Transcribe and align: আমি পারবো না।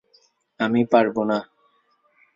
আমি 0.59 0.81
পারবো 0.85 1.21
না। 1.23 1.37